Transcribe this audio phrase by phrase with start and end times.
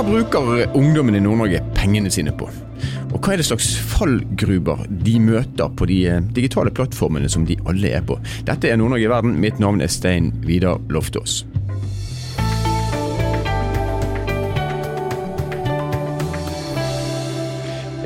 [0.00, 2.46] Hva bruker ungdommen i Nord-Norge pengene sine på?
[3.12, 7.58] Og hva er det slags fallgruber de møter på de eh, digitale plattformene som de
[7.68, 8.16] alle er på?
[8.48, 9.34] Dette er Nord-Norge i verden.
[9.44, 11.42] Mitt navn er Stein Vidar Loftaas.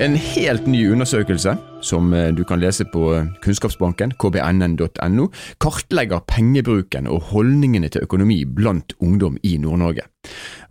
[0.03, 1.55] En helt ny undersøkelse,
[1.85, 5.29] som eh, du kan lese på eh, Kunnskapsbanken, kbnn.no,
[5.62, 10.09] kartlegger pengebruken og holdningene til økonomi blant ungdom i Nord-Norge.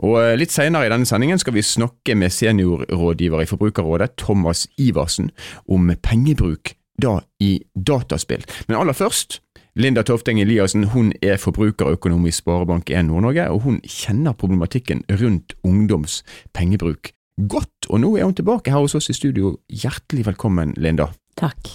[0.03, 4.65] Og eh, Litt senere i denne sendingen skal vi snakke med seniorrådgiver i Forbrukerrådet, Thomas
[4.81, 5.31] Iversen,
[5.69, 8.43] om pengebruk da i dataspill.
[8.67, 9.39] Men aller først,
[9.75, 16.21] Linda Tofteng Eliassen hun er forbrukerøkonom i Sparebank1 Nord-Norge, og hun kjenner problematikken rundt ungdoms
[16.53, 19.57] pengebruk godt, og nå er hun tilbake her hos oss i studio.
[19.69, 21.09] Hjertelig velkommen, Linda.
[21.39, 21.71] Takk.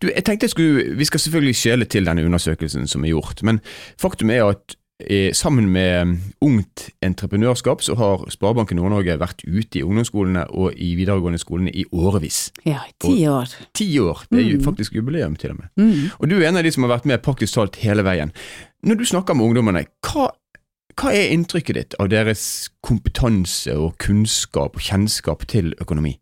[0.00, 3.42] Du, jeg tenkte jeg skulle, Vi skal selvfølgelig skjele til denne undersøkelsen som er gjort,
[3.42, 3.60] men
[4.00, 9.80] faktum er at eh, sammen med um, Ungt Entreprenørskap så har Sparebanken Nord-Norge vært ute
[9.80, 12.52] i ungdomsskolene og i videregående skolene i årevis.
[12.64, 13.54] Ja, i ti år.
[13.74, 15.72] Ti år, det er jo faktisk jubileum til og med.
[15.76, 16.10] Mm.
[16.18, 18.34] Og du er en av de som har vært med praktisk talt hele veien.
[18.86, 20.30] Når du snakker med ungdommene, hva,
[20.98, 22.42] hva er inntrykket ditt av deres
[22.82, 26.16] kompetanse og kunnskap og kjennskap til økonomi?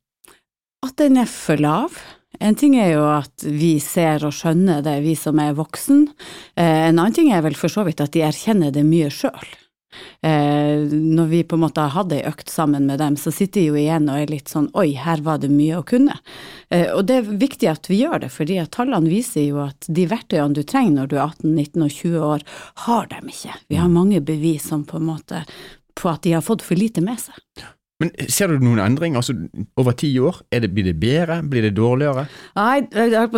[0.85, 1.97] At den er for lav.
[2.45, 6.11] En ting er jo at vi ser og skjønner det, vi som er voksen.
[6.61, 9.49] Eh, En annen ting er vel for så vidt at de erkjenner det mye sjøl.
[10.27, 13.67] Når vi på en måte har hatt ei økt sammen med dem, så sitter de
[13.69, 16.17] jo igjen og er litt sånn oi, her var det mye å kunne.
[16.71, 19.87] Eh, Og det er viktig at vi gjør det, fordi at tallene viser jo at
[19.87, 22.47] de verktøyene du trenger når du er 18, 19 og 20 år,
[22.89, 23.55] har dem ikke.
[23.69, 25.45] Vi har mange bevis som på en måte
[25.97, 27.39] på at de har fått for lite med seg.
[27.97, 29.15] Men ser du noen endring?
[29.17, 29.33] Altså,
[29.81, 32.27] over ti år, det, blir det bedre, blir det dårligere?
[32.59, 32.83] Nei,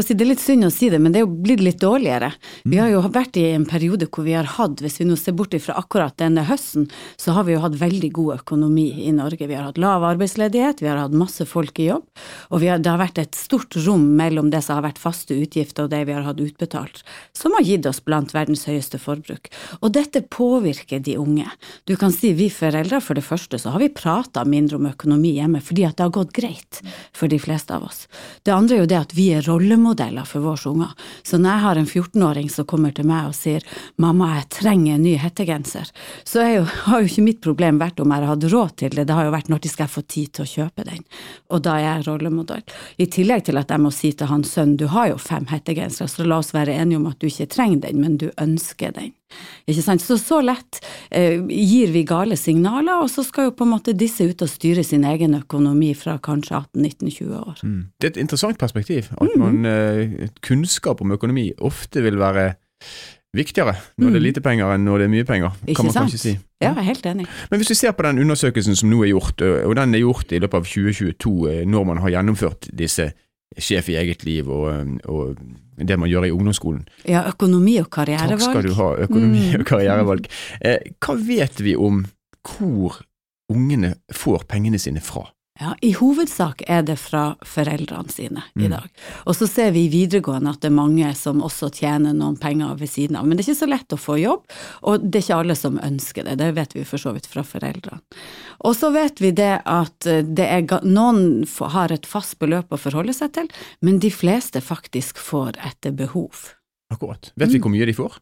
[0.03, 2.33] si, det er litt synd å si det, men det er jo blitt litt dårligere.
[2.67, 5.37] Vi har jo vært i en periode hvor vi har hatt, hvis vi nå ser
[5.39, 9.47] bort fra akkurat denne høsten, så har vi jo hatt veldig god økonomi i Norge.
[9.47, 12.09] Vi har hatt lav arbeidsledighet, vi har hatt masse folk i jobb,
[12.51, 15.39] og vi har, det har vært et stort rom mellom det som har vært faste
[15.39, 19.53] utgifter og det vi har hatt utbetalt, som har gitt oss blant verdens høyeste forbruk.
[19.79, 21.47] Og dette påvirker de unge.
[21.87, 25.35] Du kan si vi foreldre, for det første så har vi prata mindre om økonomi
[25.37, 26.81] hjemme fordi at det har gått greit
[27.17, 28.07] for de fleste av oss.
[28.43, 30.95] Det andre er jo det at vi er rollemodeller for våre unger.
[31.23, 33.65] Så når jeg har en 14-åring som kommer til meg og sier
[34.01, 35.93] mamma, jeg trenger en ny hettegenser,
[36.25, 39.07] så jo, har jo ikke mitt problem vært om jeg har hatt råd til det,
[39.09, 41.05] det har jo vært når de skal få tid til å kjøpe den.
[41.53, 42.65] Og da er jeg rollemodell.
[42.99, 46.11] I tillegg til at jeg må si til hans sønn du har jo fem hettegensere,
[46.11, 49.18] så la oss være enige om at du ikke trenger den, men du ønsker den.
[49.69, 50.03] Ikke sant?
[50.05, 50.81] Så så lett
[51.11, 54.51] eh, gir vi gale signaler, og så skal jo på en måte disse ut og
[54.51, 57.61] styre sin egen økonomi fra kanskje 18-19-20 år.
[58.01, 62.53] Det er et interessant perspektiv, at man, eh, kunnskap om økonomi ofte vil være
[63.37, 65.93] viktigere når det er lite penger enn når det er mye penger, Ikke kan man
[65.95, 66.09] sant?
[66.09, 66.33] kanskje si.
[66.63, 67.27] Ja, jeg er helt enig.
[67.51, 70.33] Men hvis vi ser på den undersøkelsen som nå er gjort, og den er gjort
[70.33, 73.13] i løpet av 2022, eh, når man har gjennomført disse
[73.59, 75.37] sjef i eget liv og, eh, og
[75.79, 76.87] det man gjør i ungdomsskolen.
[77.07, 78.41] Ja, økonomi og karrierevalg.
[78.41, 79.61] Takk skal du ha, økonomi Mm.
[79.61, 80.27] og karrierevalg.
[80.61, 82.05] Eh, hva vet vi om
[82.49, 83.01] hvor
[83.51, 85.27] ungene får pengene sine fra?
[85.61, 88.71] Ja, I hovedsak er det fra foreldrene sine i Mm.
[88.71, 88.89] dag.
[89.27, 92.77] Og så ser vi i videregående at det er mange som også tjener noen penger
[92.79, 93.27] ved siden av.
[93.27, 94.43] Men det er ikke så lett å få jobb,
[94.83, 96.39] og det er ikke alle som ønsker det.
[96.39, 98.01] Det vet vi for så vidt fra foreldrene.
[98.61, 102.79] Og så vet vi det at eh, det er, noen har et fast beløp å
[102.79, 103.49] forholde seg til,
[103.83, 106.55] men de fleste faktisk får etter behov.
[106.91, 107.33] Akkurat.
[107.37, 108.15] Vet vi hvor mye de får?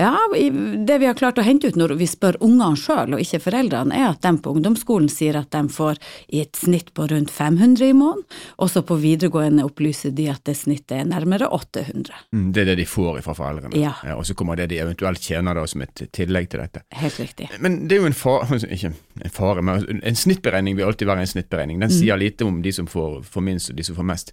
[0.00, 3.40] Ja, det vi har klart å hente ut når vi spør ungene sjøl, og ikke
[3.44, 6.00] foreldrene, er at de på ungdomsskolen sier at de får
[6.32, 8.24] i et snitt på rundt 500 i måneden,
[8.56, 12.16] og så på videregående opplyser de at det snittet er nærmere 800.
[12.32, 13.76] Mm, Det er det de får fra foreldrene.
[13.76, 13.92] Ja.
[14.16, 16.86] og så kommer det de eventuelt tjener da som et tillegg til dette.
[16.96, 17.50] Helt riktig.
[17.60, 21.26] Men det er jo en fare, ikke en fare, men en snittberegning vil alltid være
[21.28, 21.84] en snittberegning.
[21.84, 24.32] Den sier lite om de som får, får minst og de som får mest.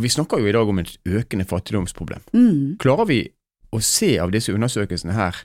[0.00, 2.22] Og vi snakker jo i dag om et økende fattigdomsproblem.
[2.32, 2.76] Mm.
[2.80, 3.18] Klarer vi
[3.68, 5.42] å se av disse undersøkelsene her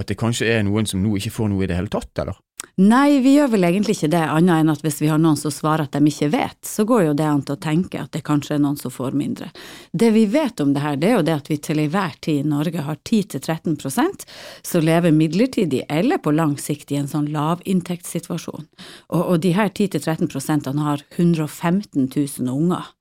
[0.00, 2.38] at det kanskje er noen som nå ikke får noe i det hele tatt, eller?
[2.78, 5.50] Nei, vi gjør vel egentlig ikke det, annet enn at hvis vi har noen som
[5.50, 8.22] svarer at de ikke vet, så går jo det an til å tenke at det
[8.26, 9.48] kanskje er noen som får mindre.
[9.90, 12.44] Det vi vet om det her, det er jo det at vi til enhver tid
[12.44, 14.26] i Norge har 10-13%
[14.70, 18.68] som lever midlertidig eller på lang sikt i en sånn lavinntektssituasjon.
[19.10, 22.94] Og, og de her 10-13% har 115 000 unger.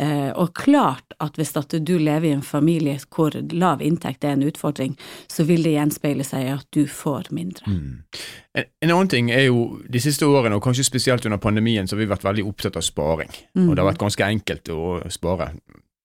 [0.00, 4.36] Eh, og klart at hvis at du lever i en familie hvor lav inntekt er
[4.36, 4.94] en utfordring,
[5.28, 7.74] så vil det gjenspeile seg i at du får mindre.
[8.58, 11.94] En, en annen ting er jo de siste årene, og kanskje spesielt under pandemien, så
[11.94, 13.30] har vi vært veldig opptatt av sparing.
[13.62, 15.52] Og det har vært ganske enkelt å spare.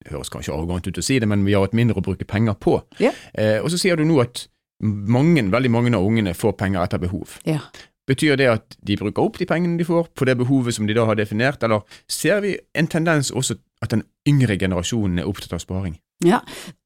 [0.05, 2.27] Det høres kanskje arrogant ut å si det, men vi har hatt mindre å bruke
[2.29, 2.77] penger på.
[3.01, 3.15] Ja.
[3.33, 4.45] Eh, og så sier du nå at
[4.83, 7.39] mange, veldig mange av ungene får penger etter behov.
[7.49, 7.63] Ja.
[8.05, 10.93] Betyr det at de bruker opp de pengene de får på det behovet som de
[10.93, 15.55] da har definert, eller ser vi en tendens også at den yngre generasjonen er opptatt
[15.57, 15.97] av sparing?
[16.23, 16.37] Ja,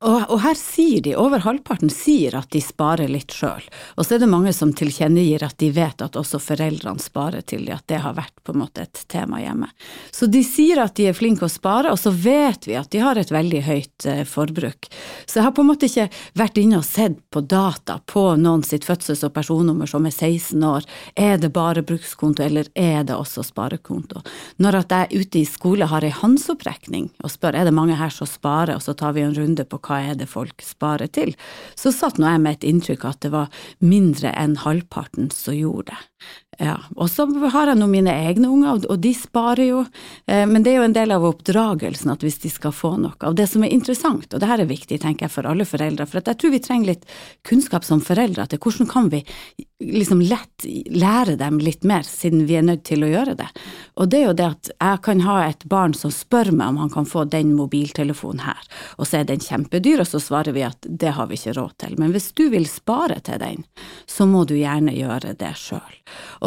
[0.01, 3.61] og, og, her sier de, over halvparten sier at de sparer litt sjøl,
[3.93, 7.67] og så er det mange som tilkjennegir at de vet at også foreldrene sparer til
[7.67, 9.69] de, at det har vært på en måte et tema hjemme.
[10.09, 13.03] Så de sier at de er flinke å spare, og så vet vi at de
[13.03, 14.89] har et veldig høyt eh, forbruk.
[15.29, 16.07] Så jeg har på en måte ikke
[16.41, 20.65] vært inne og sett på data på noen sitt fødsels- og personnummer som er 16
[20.71, 24.25] år, er det bare brukskonto, eller er det også sparekonto?
[24.57, 28.09] Når at jeg ute i skole har ei håndsopprekning og spør er det mange her
[28.09, 31.11] som sparer, og så tar vi vi en runde på hva er det folk sparer
[31.11, 31.35] til,
[31.75, 35.91] så satt nå jeg med et inntrykk at det var mindre enn halvparten som gjorde
[35.93, 36.01] det.
[36.59, 37.23] Ja, og så
[37.53, 39.83] har jeg nå mine egne unger, og de sparer jo,
[40.27, 43.15] eh, men det er jo en del av oppdragelsen at hvis de skal få noe.
[43.29, 46.03] Og det som er interessant, og det her er viktig tenker jeg for alle foreldre,
[46.09, 47.07] for jeg tror vi trenger litt
[47.47, 49.23] kunnskap som foreldre til hvordan kan vi
[49.79, 53.47] liksom lett lære dem litt mer, siden vi er nødt til å gjøre det.
[53.95, 56.81] Og det er jo det at jeg kan ha et barn som spør meg om
[56.83, 58.59] han kan få den mobiltelefonen her,
[58.99, 61.77] og så er den kjempedyr, og så svarer vi at det har vi ikke råd
[61.79, 61.95] til.
[62.01, 63.63] Men hvis du vil spare til den,
[64.03, 65.95] så må du gjerne gjøre det sjøl.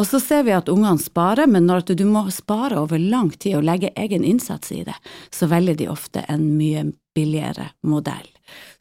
[0.03, 3.61] Og så ser vi at ungene sparer, men når du må spare over lang tid
[3.61, 4.97] og legge egen innsats i det,
[5.31, 8.27] så velger de ofte en mye billigere modell.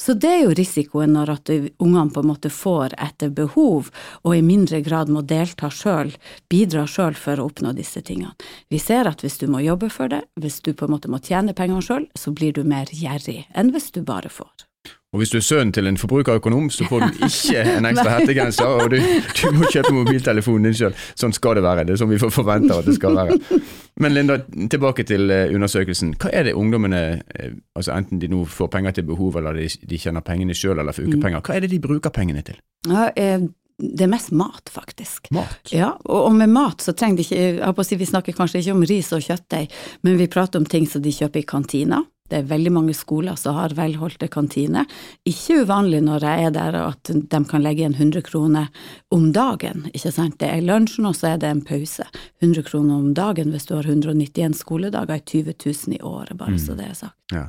[0.01, 3.91] Så det er jo risikoen når at ungene på en måte får etter behov,
[4.25, 6.09] og i mindre grad må delta sjøl,
[6.49, 8.33] bidra sjøl for å oppnå disse tingene.
[8.73, 11.21] Vi ser at hvis du må jobbe for det, hvis du på en måte må
[11.21, 14.70] tjene pengene sjøl, så blir du mer gjerrig enn hvis du bare får.
[15.11, 18.69] Og hvis du er sønnen til en forbrukerøkonom, så får du ikke en ekstra hettegenser,
[18.79, 18.95] og du,
[19.41, 20.95] du, må kjøpe mobiltelefonen din sjøl.
[21.19, 21.83] Sånn skal det være.
[21.83, 23.59] Det er sånn vi forventer at det skal være.
[23.99, 24.37] Men Linda,
[24.71, 26.13] tilbake til eh, undersøkelsen.
[26.15, 27.01] Hva er det ungdommene,
[27.35, 30.79] eh, altså enten de nå får penger til behov, eller de, de kjenner pengene sjøl
[30.79, 32.61] eller får ukepenger, hva er det de bruker pengene til?
[32.87, 33.49] Ja, eh
[33.81, 35.31] det er mest mat, faktisk.
[35.33, 35.71] Mat?
[35.73, 38.35] Ja, og, og med mat så trenger de ikke jeg på å si, Vi snakker
[38.37, 39.71] kanskje ikke om ris og kjøttdeig,
[40.05, 42.03] men vi prater om ting som de kjøper i kantina.
[42.31, 44.87] Det er veldig mange skoler som har velholdte kantiner.
[45.27, 48.69] Ikke uvanlig når jeg er der at de kan legge igjen 100 kroner
[49.11, 49.89] om dagen.
[49.93, 50.39] ikke sant?
[50.39, 52.07] Det er lunsjen, og så er det en pause.
[52.39, 56.55] 100 kroner om dagen hvis du har 191 skoledager, er 20 000 i året, bare
[56.55, 56.61] mm.
[56.63, 57.17] så det er sagt.
[57.31, 57.45] Ja.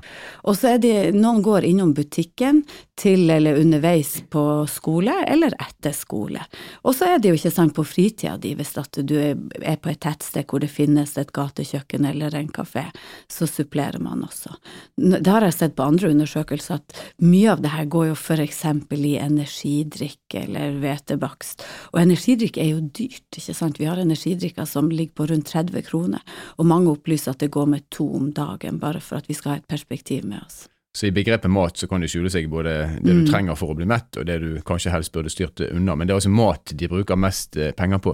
[0.46, 2.62] Og så er det noen går innom butikken
[2.98, 6.42] til eller underveis på skole, eller etter skole.
[6.86, 9.92] Og så er det jo ikke sant på fritida di, hvis at du er på
[9.92, 12.88] et tettsted hvor det finnes et gatekjøkken eller en kafé,
[13.30, 14.54] så supplerer man også.
[14.96, 19.06] Det har jeg sett på andre undersøkelser, at mye av det her går jo eksempel
[19.08, 21.64] i energidrikk eller hvetebakst.
[21.92, 23.80] Og energidrikk er jo dyrt, ikke sant.
[23.80, 26.20] Vi har energidrikker som ligger på rundt 30 kroner,
[26.58, 29.54] og mange opplyser at det går med to om dagen, bare for at vi skal
[29.54, 30.68] ha et perspektiv med oss.
[30.92, 33.28] Så i begrepet mat så kan det skjule seg både det du mm.
[33.30, 35.96] trenger for å bli mett, og det du kanskje helst burde styrt unna.
[35.96, 38.12] Men det er altså mat de bruker mest eh, penger på.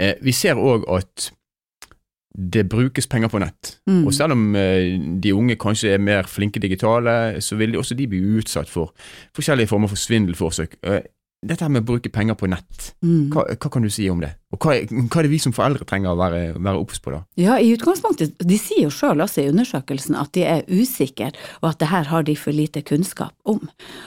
[0.00, 1.28] Eh, vi ser òg at
[2.34, 3.76] det brukes penger på nett.
[3.86, 4.06] Mm.
[4.06, 7.94] Og selv om eh, de unge kanskje er mer flinke digitale, så vil de også
[7.94, 8.94] de bli utsatt for
[9.36, 10.74] forskjellige former for svindelforsøk.
[11.44, 13.28] Dette med å bruke penger på nett, mm.
[13.34, 14.32] hva, hva, kan du si om det?
[14.54, 17.20] Og hva, hva, er det vi som foreldre trenger å være, være obs på da?
[17.40, 21.72] Ja, i utgangspunktet, De sier jo sjøl også i undersøkelsen at de er usikre, og
[21.72, 23.60] at det her har de for lite kunnskap om.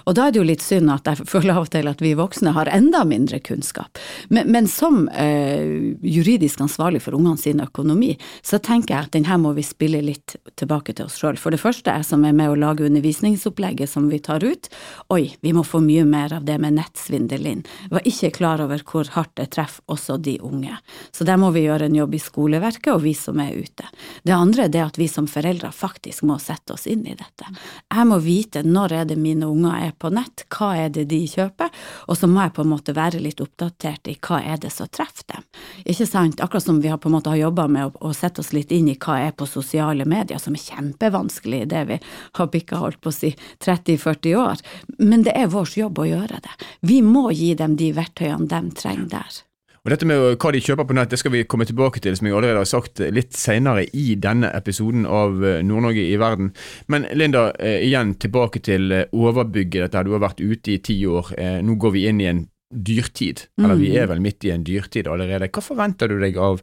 [0.08, 2.16] Og da er det jo litt synd at jeg føler av og til at vi
[2.18, 4.02] voksne har enda mindre kunnskap.
[4.34, 9.28] Men, men som eh, juridisk ansvarlig for ungene sin økonomi, så tenker jeg at den
[9.30, 11.38] her må vi spille litt tilbake til oss sjøl.
[11.38, 14.72] For det første, jeg som er med å lage undervisningsopplegget som vi tar ut,
[15.14, 17.44] oi, vi må få mye mer av det med nettsvindel inn.
[17.48, 17.64] Linn.
[17.90, 20.78] var ikke klar over hvor hardt det treffer også de unge.
[21.12, 23.86] Så der må vi gjøre en jobb i skoleverket, og vi som er ute.
[24.24, 27.48] Det andre er det at vi som foreldre faktisk må sette oss inn i dette.
[27.94, 31.22] Jeg må vite når er det mine unger er på nett, hva er det de
[31.30, 31.72] kjøper,
[32.08, 34.90] og så må jeg på en måte være litt oppdatert i hva er det som
[34.92, 35.46] treffer dem.
[35.86, 38.42] Ikke sant, akkurat som vi har på en måte har jobba med å, å, sette
[38.44, 42.00] oss litt inn i hva er på sosiale medier, som er kjempevanskelig i det vi
[42.40, 44.64] har bikka holdt på å si 30-40 år,
[45.00, 46.54] men det er vår jobb å gjøre det.
[46.88, 49.44] Vi må gi dem de verktøyene de trenger der.
[49.88, 52.28] Og Dette med hva de kjøper på nett, det skal vi komme tilbake til, som
[52.28, 56.50] jeg allerede har sagt litt senere i denne episoden av eh, Nord-Norge i verden.
[56.92, 60.04] Men Linda, eh, igjen tilbake til eh, overbygget dette.
[60.04, 61.32] Du har vært ute i ti år.
[61.64, 63.48] Nå går vi inn i en dyrtid.
[63.64, 63.98] Eller vi mm.
[64.02, 65.48] er vel midt i en dyrtid allerede.
[65.56, 66.60] Hva forventer du deg av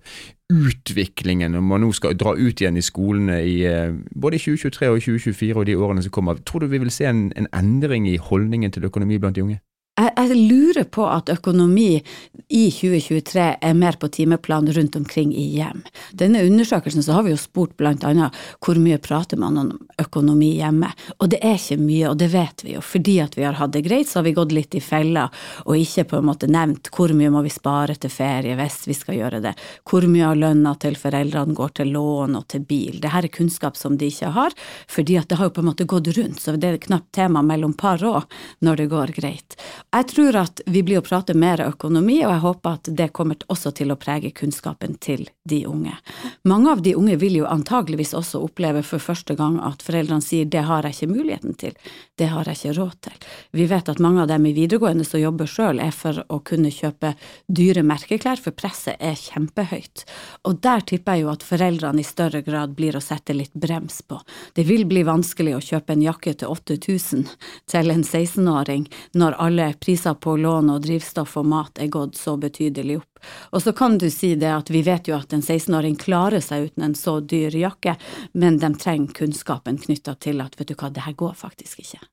[0.53, 3.57] utviklingen når man nå skal dra ut igjen i skolene i
[4.13, 6.45] både 2023 og 2024 og de årene som kommer?
[6.45, 9.65] Tror du vi vil se en, en endring i holdningen til økonomi blant de unge?
[9.95, 12.01] Jeg, lurer på at økonomi
[12.51, 15.85] i 2023 er mer på timeplan rundt omkring i hjem.
[16.11, 19.69] Denne undersøkelsen så har vi jo spurt blant annet hvor mye prater man om
[20.03, 20.89] økonomi hjemme,
[21.23, 22.83] og det er ikke mye, og det vet vi jo.
[22.83, 25.29] Fordi at vi har hatt det greit, så har vi gått litt i fella
[25.63, 28.99] og ikke på en måte nevnt hvor mye må vi spare til ferie hvis vi
[28.99, 29.55] skal gjøre det,
[29.87, 32.99] hvor mye av lønna til foreldrene går til lån og til bil.
[32.99, 34.59] Dette er kunnskap som de ikke har,
[34.91, 37.47] fordi at det har jo på en måte gått rundt, så det er knapt tema
[37.47, 38.27] mellom par òg
[38.67, 39.59] når det går greit.
[39.95, 43.39] Jeg tror at vi blir å prate mer økonomi, og jeg håper at det kommer
[43.53, 45.93] også til å prege kunnskapen til de unge.
[46.51, 50.49] Mange av de unge vil jo antageligvis også oppleve for første gang at foreldrene sier
[50.51, 51.77] det har jeg ikke muligheten til,
[52.19, 53.29] det har jeg ikke råd til.
[53.55, 56.75] Vi vet at mange av dem i videregående som jobber sjøl, er for å kunne
[56.75, 57.13] kjøpe
[57.47, 60.05] dyre merkeklær, for presset er kjempehøyt.
[60.51, 64.03] Og der tipper jeg jo at foreldrene i større grad blir å sette litt brems
[64.03, 64.19] på.
[64.59, 67.27] Det vil bli vanskelig å kjøpe en jakke til 8000
[67.71, 72.37] til en 16-åring når alle priser på lån og drivstoff og mat er gått så
[72.41, 73.21] betydelig opp.
[73.53, 76.71] Og så kan du si det at vi vet jo at en 16-åring klarer seg
[76.71, 77.97] uten en så dyr jakke,
[78.33, 82.05] men de trenger kunnskapen knytta til at vet du hva, det her går faktisk ikke.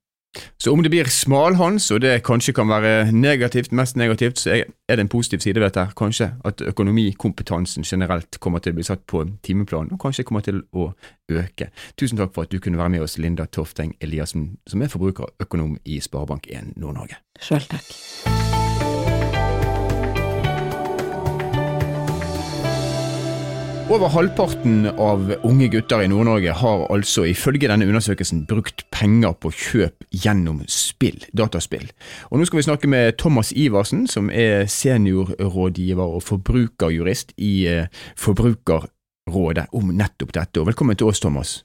[0.60, 4.96] Så om det blir smalhans, og det kanskje kan være negativt, mest negativt, så er
[4.96, 5.88] det en positiv side ved dette.
[5.98, 10.64] Kanskje at økonomikompetansen generelt kommer til å bli satt på timeplan, og kanskje kommer til
[10.72, 10.92] å
[11.32, 11.72] øke.
[12.00, 15.78] Tusen takk for at du kunne være med oss, Linda Tofteng Eliassen, som er forbrukerøkonom
[15.86, 17.20] i Sparebank1 Nord-Norge.
[17.42, 18.91] Sjøl takk.
[23.92, 29.52] Over halvparten av unge gutter i Nord-Norge har altså ifølge denne undersøkelsen brukt penger på
[29.52, 31.90] kjøp gjennom spill, dataspill.
[32.30, 37.92] Og Nå skal vi snakke med Thomas Iversen, som er seniorrådgiver og forbrukerjurist i eh,
[38.16, 40.64] Forbrukerrådet om nettopp dette.
[40.64, 41.58] Og velkommen til oss, Thomas.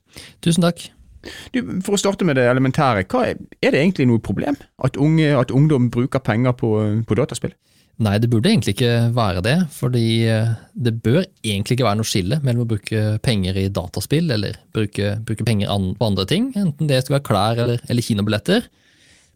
[0.42, 0.88] Tusen takk.
[1.54, 5.30] Du, for å starte med det elementære, er, er, det egentlig noe problem at, unge,
[5.36, 6.72] at ungdom bruker penger på,
[7.06, 7.54] på dataspill?
[8.04, 9.54] Nei, det burde egentlig ikke være det.
[9.72, 14.28] Fordi eh, det bør egentlig ikke være noe skille mellom å bruke penger i dataspill
[14.36, 18.68] eller bruke, bruke penger på andre ting, enten det skal være klær eller, eller kinobilletter.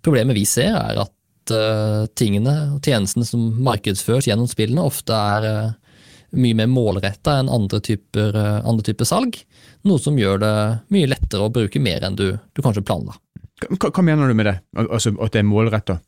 [0.05, 5.49] Problemet vi ser, er at uh, tingene og tjenestene som markedsføres gjennom spillene, ofte er
[5.49, 5.90] uh,
[6.37, 9.41] mye mer målretta enn andre typer, uh, andre typer, salg.
[9.89, 10.55] Noe som gjør det
[10.95, 13.17] mye lettere å bruke mer enn du, du kanskje planla.
[13.69, 14.57] Hva, hva, mener du med det,
[14.87, 15.99] altså at det er målretta?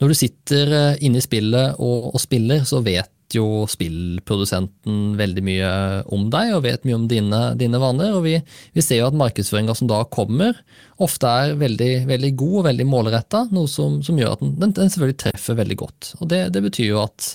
[0.00, 5.44] Når du sitter eh, inne i spillet og, og, spiller, så vet jo spillprodusenten veldig
[5.46, 5.68] mye
[6.12, 8.16] om deg og vet mye om dine, dine vaner.
[8.18, 8.34] og vi,
[8.74, 10.58] vi, ser jo at markedsføringa som da kommer,
[11.00, 14.92] ofte er veldig, veldig god og veldig målretta, noe som, som, gjør at den, den,
[14.92, 16.12] selvfølgelig treffer veldig godt.
[16.20, 17.30] Og Det, det betyr jo at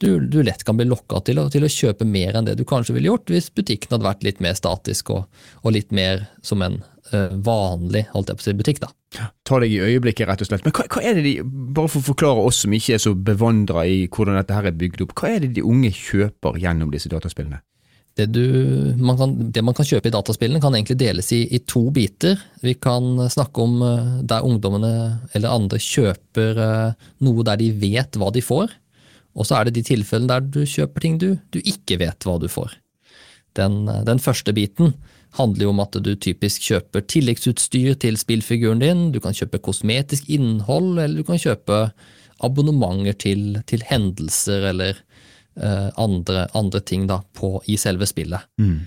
[0.00, 2.96] du, du, lett kan bli lokka til, til, å kjøpe mer enn det du kanskje
[2.96, 6.80] ville gjort hvis butikken hadde vært litt mer statisk og, og litt mer som en
[7.12, 8.80] uh, vanlig holdt jeg på å si, butikk.
[8.84, 9.28] da.
[9.44, 10.64] Ta deg i øyeblikket, rett og slett.
[10.64, 13.12] Men hva, hva, er det de, bare for å forklare oss som ikke er så
[13.12, 16.94] bevandra i hvordan dette her er bygd opp, hva er det de unge kjøper gjennom
[16.94, 17.60] disse dataspillene?
[18.16, 18.42] Det, du,
[18.98, 22.40] man kan, det man kan kjøpe i dataspillene kan egentlig deles i, i, to biter.
[22.64, 24.92] Vi kan snakke om eh, der ungdommene
[25.36, 28.74] eller andre kjøper eh, noe der de vet hva de får.
[29.38, 32.38] Og så er det de tilfellene der du kjøper ting du, du ikke vet hva
[32.42, 32.74] du får.
[33.58, 34.94] Den, den første biten
[35.38, 40.30] handler jo om at du typisk kjøper tilleggsutstyr til spillfiguren din, du kan kjøpe kosmetisk
[40.32, 41.82] innhold, eller du kan kjøpe
[42.42, 44.98] abonnementer til, til hendelser eller
[45.60, 48.48] uh, andre, andre, ting da, på, i selve spillet.
[48.58, 48.78] Mm.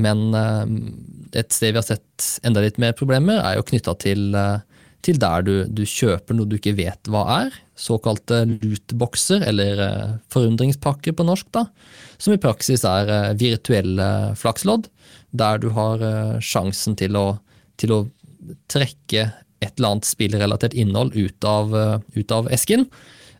[0.00, 0.64] Men uh,
[1.36, 4.62] et sted vi har sett enda litt mer problemer, er jo knytta til, uh,
[5.04, 9.82] til der du, du, kjøper noe du ikke vet hva er, såkalte lootboxer, eller
[10.32, 11.66] forundringspakker på norsk, da,
[12.20, 14.90] som i praksis er virtuelle flakslodd
[15.30, 17.28] der du har uh, sjansen til å,
[17.80, 18.00] til å,
[18.72, 19.26] trekke
[19.60, 21.74] et eller annet spillrelatert innhold ut av,
[22.16, 22.86] ut av esken.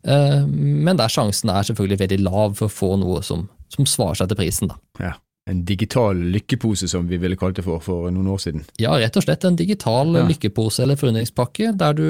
[0.05, 4.29] Men der sjansen er selvfølgelig veldig lav for å få noe som, som svarer seg
[4.29, 4.69] til prisen.
[4.69, 4.77] Da.
[5.01, 5.15] Ja,
[5.49, 8.65] En digital lykkepose, som vi ville kalt det for for noen år siden?
[8.79, 10.27] Ja, rett og slett en digital ja.
[10.29, 12.07] lykkepose eller forundringspakke, der du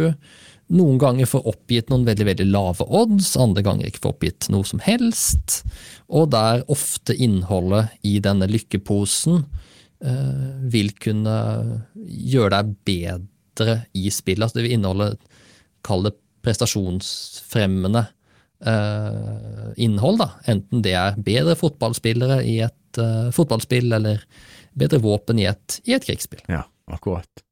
[0.71, 4.67] noen ganger får oppgitt noen veldig veldig lave odds, andre ganger ikke får oppgitt noe
[4.67, 5.63] som helst,
[6.07, 9.45] og der ofte innholdet i denne lykkeposen
[10.01, 11.33] Eh, vil kunne
[12.01, 14.47] gjøre deg bedre i spillet.
[14.47, 15.11] Altså det vil inneholde,
[15.85, 18.07] kall det prestasjonsfremmende
[18.67, 20.21] uh, innhold.
[20.23, 20.31] da.
[20.51, 24.25] Enten det er bedre fotballspillere i et uh, fotballspill, eller
[24.79, 26.43] bedre våpen i et, i et krigsspill.
[26.51, 27.45] Ja, akkurat.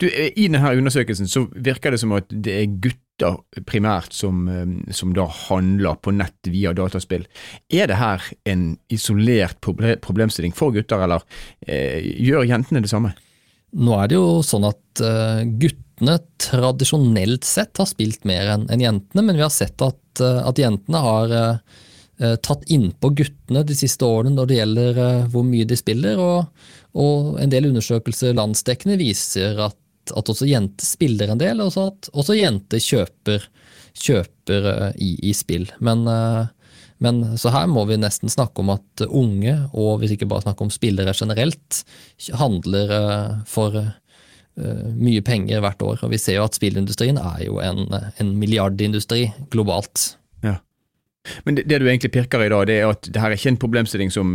[0.00, 3.36] Du, I denne undersøkelsen så virker det som at det er gutter
[3.68, 7.26] primært som, eh, som, da handler på nett via dataspill.
[7.68, 11.24] Er det her en isolert problemstilling for gutter, eller
[11.66, 13.12] eh, gjør jentene det samme?
[13.76, 19.22] Nå er det jo sånn at uh, guttene tradisjonelt sett har spilt mer enn jentene,
[19.22, 21.56] men vi har sett at, eh, at jentene har eh,
[22.22, 26.20] eh, tatt innpå guttene de siste årene når det gjelder eh, hvor mye de spiller,
[26.22, 29.78] og, og en del undersøkelser landsdekkende viser at,
[30.14, 33.48] at også jenter spiller en del, og at også jenter kjøper,
[33.98, 35.66] kjøper eh, i, i spill.
[35.82, 36.46] Men, eh,
[37.04, 40.66] men så her må vi nesten snakke om at unge, og hvis ikke bare snakke
[40.66, 41.82] om spillere generelt,
[42.40, 46.02] handler eh, for eh, mye penger hvert år.
[46.02, 47.86] Og vi ser jo at spillindustrien er jo en,
[48.18, 50.17] en milliardindustri globalt.
[51.46, 53.52] Men det, det du egentlig pirker i da, det er at det her er ikke
[53.54, 54.30] en problemstilling som,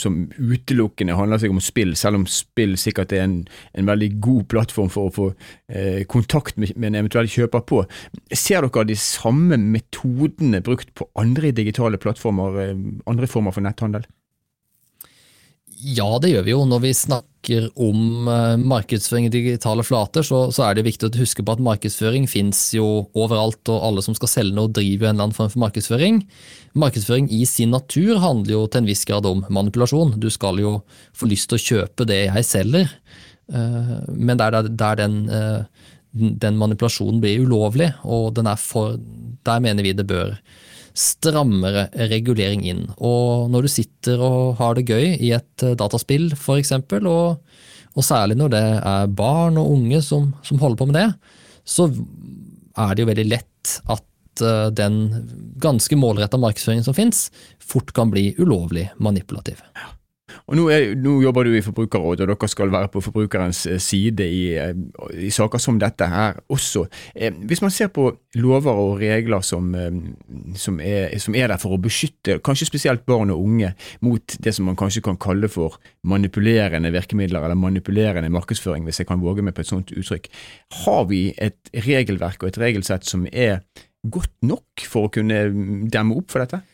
[0.00, 3.36] som utelukkende handler seg om spill, selv om spill sikkert er en,
[3.78, 5.28] en veldig god plattform for å få
[5.72, 7.82] eh, kontakt med, med en eventuell kjøper på.
[8.32, 14.06] Ser dere de samme metodene brukt på andre digitale plattformer, eh, andre former for netthandel?
[15.80, 16.64] Ja, det gjør vi jo.
[16.68, 21.20] Når vi snakker om eh, markedsføring i digitale flater, så, så er det viktig å
[21.22, 25.10] huske på at markedsføring finnes jo overalt, og alle som skal selge noe, driver jo
[25.10, 26.20] en eller annen form for markedsføring.
[26.78, 30.18] Markedsføring i sin natur handler jo til en viss grad om manipulasjon.
[30.20, 30.76] Du skal jo
[31.16, 32.92] få lyst til å kjøpe det jeg selger,
[33.52, 35.62] Eh, men der, der, den, eh,
[36.12, 38.98] den manipulasjonen blir ulovlig, og for
[39.44, 40.36] Der mener vi det bør
[40.96, 42.84] strammere regulering inn.
[42.98, 47.40] Og når du sitter og har det gøy i et eh, dataspill f.eks., og,
[47.90, 51.08] og særlig når det er barn og unge som, som holder på med det,
[51.68, 55.00] så er det jo veldig lett at eh, den
[55.62, 57.28] ganske målretta markedsføringen som fins,
[57.58, 59.62] fort kan bli ulovlig manipulativ.
[60.50, 63.78] Og nå, er, nå jobber du i Forbrukerrådet, og dere skal være på forbrukerens eh,
[63.78, 64.72] side i, eh,
[65.22, 66.82] i saker som dette her også.
[67.14, 69.68] Eh, hvis man ser på lover og regler som,
[70.58, 73.70] som, er, som er der for å beskytte kanskje spesielt barn og unge
[74.02, 79.10] mot det som man kanskje kan kalle for manipulerende virkemidler, eller manipulerende markedsføring, hvis jeg
[79.10, 80.26] kan våge meg på et sånt uttrykk,
[80.82, 83.60] har vi et regelverk og et regelsett som er
[84.02, 85.44] godt nok for å kunne
[85.94, 86.64] demme opp for dette?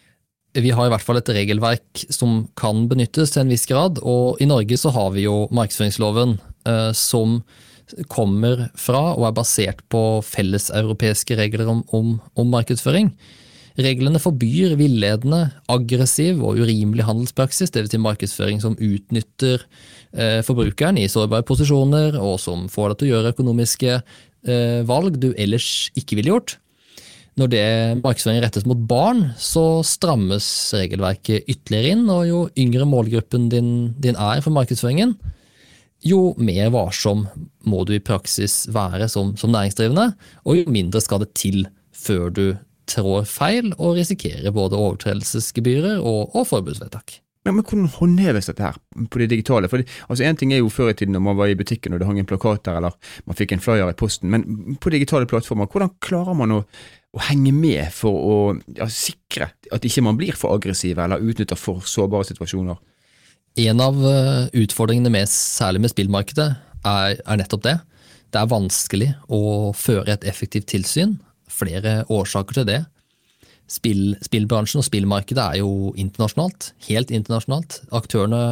[0.63, 4.41] Vi har i hvert fall et regelverk som kan benyttes til en viss grad, og
[4.43, 6.37] i Norge så har vi jo markedsføringsloven
[6.69, 7.41] eh, som
[8.11, 13.13] kommer fra og er basert på felleseuropeiske regler om, om, om markedsføring.
[13.77, 17.93] Reglene forbyr villedende, aggressiv og urimelig handelspraksis, dvs.
[17.93, 19.61] Si markedsføring som utnytter
[20.17, 25.21] eh, forbrukeren i sårbare posisjoner, og som får deg til å gjøre økonomiske eh, valg
[25.21, 26.57] du ellers ikke ville gjort.
[27.37, 27.65] Når det
[28.01, 34.17] markedsføring rettes mot barn, så strammes regelverket ytterligere inn, og jo yngre målgruppen din, din
[34.17, 35.13] er for markedsføringen,
[36.07, 37.27] jo mer varsom
[37.69, 40.15] må du i praksis være som, som næringsdrivende,
[40.49, 42.47] og jo mindre skal det til før du
[42.89, 47.19] trår feil og risikerer både overtredelsesgebyrer og, og forbudsvedtak.
[47.47, 48.79] Men, men, hvordan håndheves dette her
[49.11, 49.69] på det digitale?
[49.71, 52.01] For altså En ting er jo før i tiden når man var i butikken og
[52.01, 52.97] det hang en plakat der, eller
[53.27, 56.65] man fikk en flyer i posten, men på digitale plattformer, hvordan klarer man å,
[57.17, 58.37] å henge med for å
[58.77, 62.79] ja, sikre at ikke man blir for aggressiv eller utnytter for sårbare situasjoner?
[63.67, 66.51] En av eh, utfordringene med, særlig med spillmarkedet,
[66.87, 67.79] er, er nettopp det.
[68.31, 71.17] Det er vanskelig å føre et effektivt tilsyn.
[71.51, 72.83] Flere årsaker til det
[73.71, 76.73] spill, spillbransjen og spillmarkedet er jo internasjonalt.
[76.89, 77.81] Helt internasjonalt.
[77.95, 78.43] Aktørene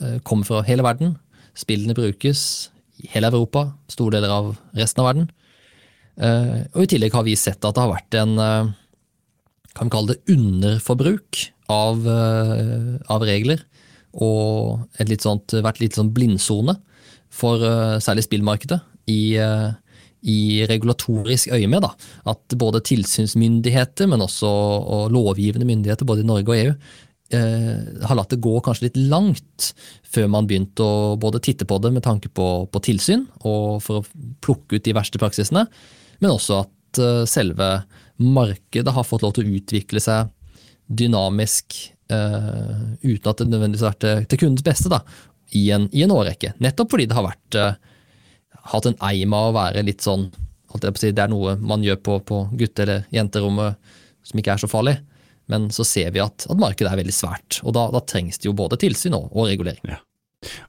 [0.00, 1.16] eh, kommer fra hele verden.
[1.56, 2.70] Spillene brukes
[3.02, 5.30] i hele Europa, store deler av resten av verden.
[6.16, 8.74] Eh, og i tillegg har vi sett at det har vært en eh,
[9.76, 12.06] kan vi kalle det underforbruk av,
[13.12, 13.60] av regler.
[14.16, 16.78] Og et litt sånt, vært litt sånn blindsone
[17.28, 17.60] for
[18.00, 18.78] særlig spillmarkedet
[19.12, 20.38] i, i
[20.70, 21.84] regulatorisk øyemed.
[22.24, 24.48] At både tilsynsmyndigheter, men også
[25.12, 26.72] lovgivende myndigheter både i Norge og EU,
[27.34, 29.72] eh, har latt det gå kanskje litt langt
[30.06, 34.00] før man begynte å både titte på det med tanke på, på tilsyn, og for
[34.00, 35.66] å plukke ut de verste praksisene,
[36.22, 37.70] men også at eh, selve
[38.16, 40.32] markedet har fått lov til å utvikle seg
[40.86, 41.74] dynamisk
[42.12, 45.00] uh, uten at det nødvendigvis har vært til, kundens beste da,
[45.58, 46.52] i en, i en årrekke.
[46.62, 47.74] Nettopp fordi det har vært uh,
[48.72, 50.28] hatt en eim av å være litt sånn
[50.76, 53.76] Det er noe man gjør på, på gutte- eller jenterommet
[54.26, 54.96] som ikke er så farlig.
[55.50, 58.48] Men så ser vi at, at markedet er veldig svært, og da, da trengs det
[58.48, 59.82] jo både tilsyn og, og regulering.
[59.86, 60.00] Ja.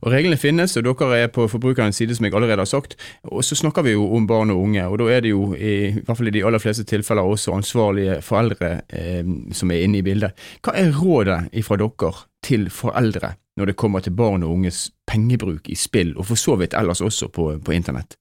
[0.02, 2.96] Og Reglene finnes, og dere er på forbrukerens side, som jeg allerede har sagt.
[3.24, 5.74] Og Så snakker vi jo om barn og unge, og da er det jo i,
[5.90, 10.00] i hvert fall i de aller fleste tilfeller også ansvarlige foreldre eh, som er inne
[10.00, 10.38] i bildet.
[10.64, 12.14] Hva er rådet fra dere
[12.46, 16.56] til foreldre når det kommer til barn og unges pengebruk i spill, og for så
[16.62, 18.16] vidt ellers også på, på internett?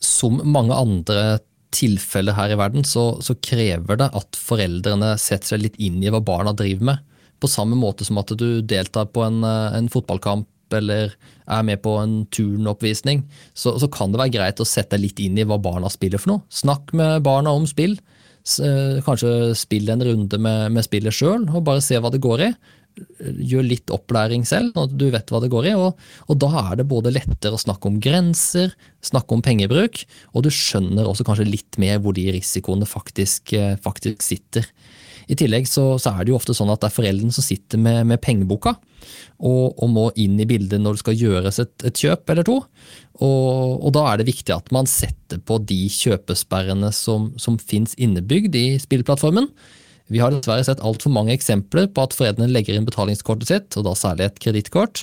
[0.00, 1.38] Som mange andre
[1.74, 6.12] tilfeller her i verden, så, så, krever det at foreldrene setter seg litt inn i
[6.12, 7.15] hva barna driver med.
[7.40, 11.12] På samme måte som at du deltar på en, en fotballkamp eller
[11.46, 13.22] er med på en turnoppvisning,
[13.54, 16.22] så, så kan det være greit å sette deg litt inn i hva barna spiller
[16.22, 16.46] for noe.
[16.50, 17.98] Snakk med barna om spill.
[18.62, 22.48] Eh, kanskje spill en runde med, med spillet sjøl, og bare se hva det går
[22.48, 22.50] i.
[23.50, 25.74] Gjør litt opplæring selv, sånn du vet hva det går i.
[25.78, 30.46] Og, og, da er det både lettere å snakke om grenser, snakke om pengebruk, og
[30.46, 34.70] du skjønner også kanskje litt mer hvor de risikoene faktisk, eh, faktisk sitter.
[35.26, 37.80] I tillegg så, så, er det jo ofte sånn at det er foreldrene som sitter
[37.82, 38.76] med, med pengeboka,
[39.36, 42.60] og, og, må inn i bildet når det skal gjøres et, et kjøp eller to.
[43.18, 47.96] Og, og, da er det viktig at man setter på de kjøpesperrene som, som fins
[47.98, 49.50] innebygd i spillplattformen.
[50.14, 53.88] Vi har dessverre sett altfor mange eksempler på at foreldrene legger inn betalingskortet sitt, og
[53.88, 55.02] da særlig et kredittkort,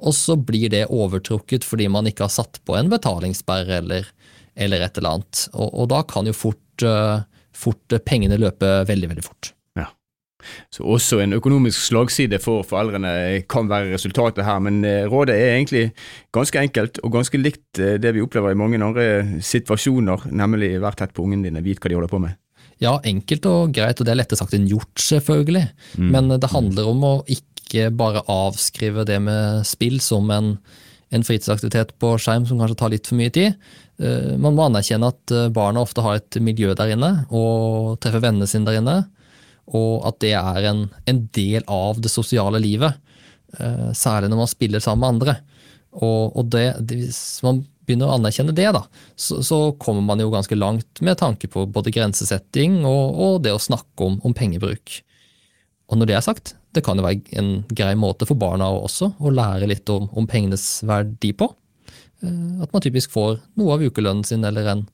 [0.00, 4.10] og så blir det overtrukket fordi man ikke har satt på en betalingssperre eller,
[4.58, 5.46] eller et eller annet.
[5.52, 7.22] Og, og da kan jo fort, uh,
[7.54, 9.52] fort pengene løpe veldig, veldig fort.
[10.74, 15.54] Så også en økonomisk slagside for foreldrene kan være resultatet her, men eh, rådet er
[15.56, 15.84] egentlig
[16.34, 20.98] ganske enkelt og ganske likt eh, det vi opplever i mange andre situasjoner, nemlig vær
[20.98, 22.36] tett på ungene dine, vit hva de holder på med.
[22.80, 25.66] Ja, enkelt og greit, og det er lettere sagt enn gjort, selvfølgelig.
[26.00, 26.06] Mm.
[26.14, 30.54] Men det handler om å ikke bare avskrive det med spill som en,
[31.12, 33.58] en fritidsaktivitet på skjerm som kanskje tar litt for mye tid.
[34.00, 38.48] Eh, man må anerkjenne at barna ofte har et miljø der inne, og treffer vennene
[38.48, 39.00] sine der inne
[39.68, 42.96] og at det er en, en del av det sosiale livet.
[43.58, 45.36] Uh, særlig når man spiller sammen med andre.
[45.90, 48.84] Og, og det, hvis man begynner å anerkjenne det, da,
[49.18, 53.54] så, så, kommer man jo ganske langt med tanke på både grensesetting og, og det
[53.56, 55.00] å snakke om, om, pengebruk.
[55.90, 59.12] Og når det er sagt, det kan jo være en grei måte for barna også
[59.18, 61.50] å lære litt om, om pengenes verdi på.
[62.22, 64.86] Eh, at man typisk får noe av ukelønnen sin eller en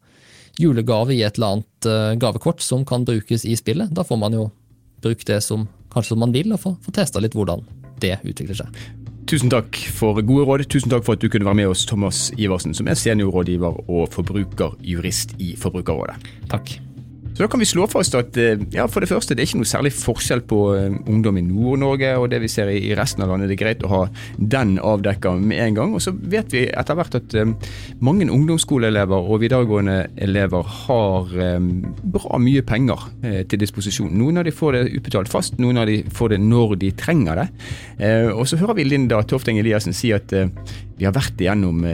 [0.60, 3.92] julegave i et eller annet eh, gavekort som kan brukes i spillet.
[3.94, 4.48] Da får man jo
[5.04, 7.64] brukt det som kanskje som man vil, og få, få testa litt hvordan
[8.02, 8.80] det utvikler seg.
[9.26, 10.66] Tusen takk for gode råd.
[10.70, 14.12] Tusen takk for at du kunne være med oss, Thomas Iversen, som er seniorrådgiver og
[14.14, 16.14] forbrukerjurist i Forbrukerrådet.
[16.52, 16.76] Takk.
[17.36, 19.58] Så da kan vi slå fast at eh, ja, for det første, det er ikke
[19.60, 23.28] noe særlig forskjell på eh, ungdom i Nord-Norge og det vi ser i resten av
[23.28, 23.50] landet.
[23.50, 24.00] Det er greit å ha
[24.40, 25.92] den avdekka med en gang.
[25.92, 27.52] Og så vet vi etter hvert at um,
[28.00, 31.36] mange ungdomsskoleelever og videregående elever har
[32.16, 33.04] bra mye penger
[33.50, 34.14] til disposisjon.
[34.16, 37.42] Noen av de får det utbetalt fast, noen av de får det når de trenger
[37.42, 37.48] det.
[38.32, 41.84] Og så hører vi Linda Tofteng Eliassen si at vi har vært igjennom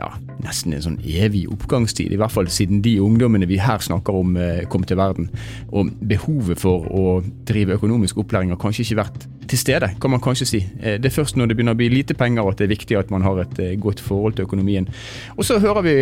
[0.00, 0.08] ja,
[0.44, 4.38] nesten en sånn evig oppgangstid, i hvert fall siden de ungdommene vi her snakker om
[4.40, 5.28] eh, kom til verden.
[5.76, 7.04] Og behovet for å
[7.48, 10.62] drive økonomisk opplæring har kanskje ikke vært til stede, kan man kanskje si.
[10.80, 12.98] Eh, det er først når det begynner å bli lite penger at det er viktig
[12.98, 14.88] at man har et eh, godt forhold til økonomien.
[15.36, 15.96] Og så hører vi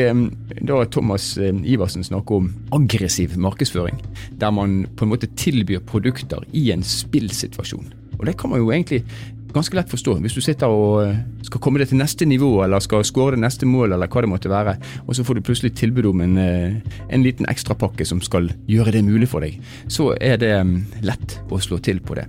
[0.68, 3.98] da Thomas Iversen snakke om aggressiv markedsføring,
[4.38, 7.90] der man på en måte tilbyr produkter i en spillsituasjon.
[8.18, 9.04] Og det kan man jo egentlig
[9.52, 10.16] ganske lett forstå.
[10.22, 13.42] Hvis du sitter og eh, skal komme deg til neste nivå, eller skal skåre det
[13.42, 16.37] neste mål, eller hva det måtte være, og så får du plutselig tilbud om en,
[16.42, 19.58] eh, en liten ekstrapakke som skal gjøre det mulig for deg,
[19.88, 20.74] så er det mm,
[21.08, 22.26] lett å slå til på det.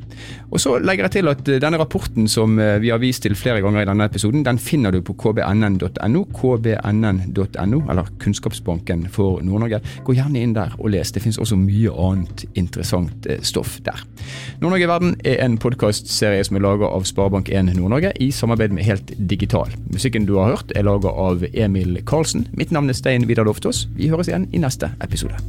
[0.49, 3.61] Og Så legger jeg til at eh, denne rapporten som vi har vist til flere
[3.63, 9.81] ganger i denne episoden, den finner du på kbnn.no, kbnn.no, eller Kunnskapsbanken for Nord-Norge.
[10.05, 11.11] Gå gjerne inn der og les.
[11.13, 14.01] Det finnes også mye annet interessant stoff der.
[14.61, 18.87] Nord-Norge i verden er en podkastserie som er laga av Sparebank1 Nord-Norge i samarbeid med
[18.87, 19.71] Helt Digital.
[19.93, 22.47] Musikken du har hørt er laga av Emil Karlsen.
[22.57, 23.87] Mitt navn er Stein Vidar Loftaas.
[23.97, 25.39] Vi høres igjen i neste episode.